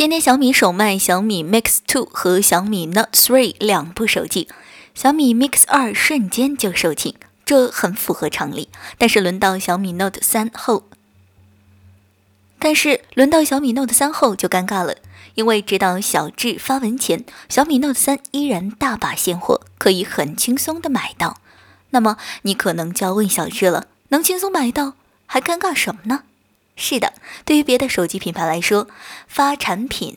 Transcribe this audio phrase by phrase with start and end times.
[0.00, 4.48] 今天小米首卖小米 Mix 2和小米 Note 3两部手机，
[4.94, 8.70] 小米 Mix 2瞬间就售罄，这很符合常理。
[8.96, 10.84] 但是轮到小米 Note 3后，
[12.58, 14.96] 但是轮到小米 Note 3后就尴尬了，
[15.34, 21.42] 因为直到小智发文前，小米 Note 3依然大把现货，可以很轻松的买到。
[21.90, 24.94] 那么你可能就要问小智了，能轻松买到，
[25.26, 26.22] 还尴尬什么呢？
[26.76, 27.12] 是的，
[27.44, 28.88] 对于别的手机品牌来说，
[29.28, 30.16] 发产品、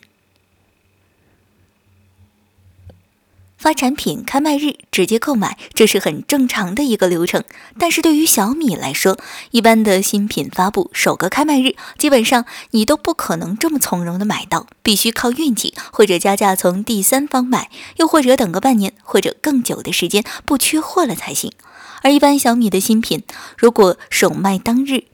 [3.57, 7.43] 发产品开卖日直接购买，这是很正常的一个流程。
[7.77, 9.17] 但是对于小米来说，
[9.51, 21.51] 一般的新品发布首个开卖日，基本上你都不可能这么从容的买到，必须靠运气，或者加价从第三方买，又或者等个半年或者更久的时间不缺货了才行。
[22.01, 23.23] 而一般小米的新品，
[23.57, 25.05] 如果首卖当日，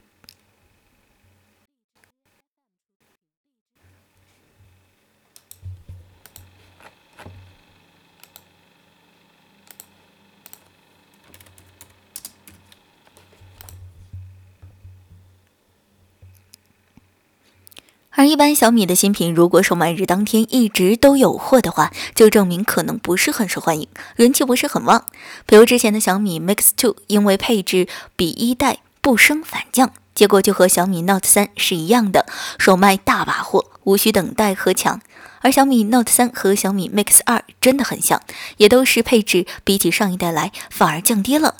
[18.19, 25.05] 而一般小米的新品，如果售卖日当天一直都有货的话，就证明可能不是很受欢迎，人气不是很旺。
[25.45, 32.25] 比如之前的小米 Mix 2，因为配置比一代不升反降，结果就和小米 Note 3是一样的，
[32.57, 34.99] 售卖大把货，无需等待和抢。
[35.39, 38.21] 而小米 Note 3和小米 Mix 2真的很像，
[38.57, 41.55] 也都是配置比起上一代来反而降低了。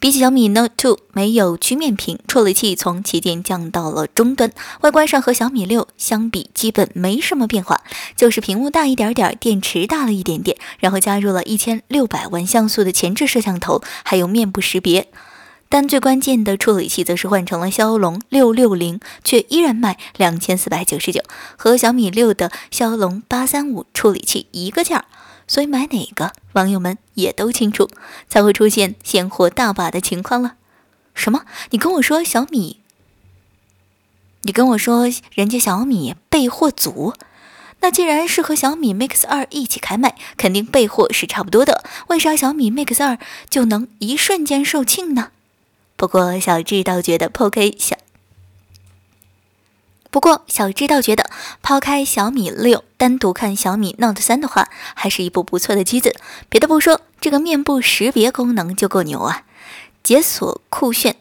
[0.00, 7.80] 比起小米 Note 2没有曲面屏，处理器从旗舰降到了中端，外观上和小米六相比基本没什么变化，
[8.14, 15.08] 就是屏幕大一点点，电池大了一点点，然后加入了一千六百万像素的前置摄像头，还有面部识别。
[15.68, 21.20] 但最关键的处理器则是换成了骁龙六六零，却依然卖两千四百九十九，
[21.56, 25.06] 和小米六的骁龙八三五处理器一个价。
[25.48, 27.88] 所以买哪个，网友们也都清楚，
[28.28, 30.54] 才会出现现货大把的情况了。
[31.14, 31.46] 什么？
[31.70, 32.78] 你跟我说小米？
[34.42, 37.14] 你跟我说人家小米备货足？
[37.80, 41.84] 那既然是和小米 Mix 二一起开卖，肯定备货是差不多的。
[42.08, 45.30] 为啥小米 Mix 二就能一瞬间售罄呢？
[45.96, 47.96] 不过小智倒觉得，POK 小。
[50.10, 51.28] 不过，小知道觉得
[51.62, 56.16] 抛开小米六，单独看小米 Note 三的话，还是一部不错的机子。
[56.48, 59.44] 别的不说，这个面部识别功能就够牛啊！
[60.02, 61.16] 解锁酷炫，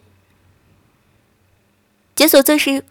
[2.15, 2.85] 解锁姿势，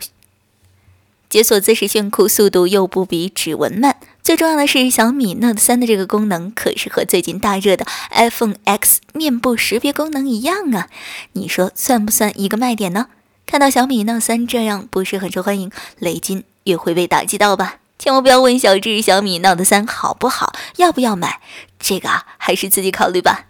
[1.30, 3.96] 解锁姿势炫酷，速度又不比指纹慢。
[4.22, 10.88] 最重要的是，小米 Note 三的这个功能可是和最近大热的 iPhone X 面部识别功能一样啊！
[11.32, 13.06] 你说算不算一个卖点呢？
[13.46, 15.70] 看到小米 Note 3这样不是很受欢迎，
[16.00, 17.76] 雷军也会被打击到吧？
[17.96, 21.40] 千万不要问小智小米 Note 3好不好，要不要买，
[21.78, 23.46] 这个啊还是自己考虑吧。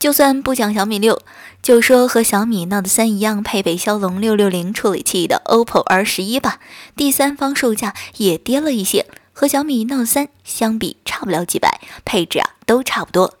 [0.00, 1.22] 就算不讲小米六，
[1.62, 6.58] 就说和小米 Note 3一样配备骁龙六六零处理器的 OPPO R 十一吧，
[6.96, 13.37] 第三方售价也跌了一些，和小米 Note 3相比差不了几百，配置啊都差不多。